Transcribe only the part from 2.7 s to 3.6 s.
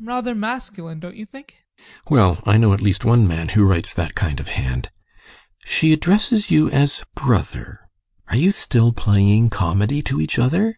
at least ONE man